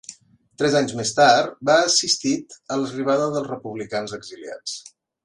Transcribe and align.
Tres 0.61 0.77
anys 0.77 0.93
més 0.99 1.11
tard 1.19 1.53
va 1.69 1.75
assistit 1.89 2.57
a 2.77 2.79
l'arribada 2.81 3.29
dels 3.37 3.51
republicans 3.53 4.17
exiliats. 4.19 4.79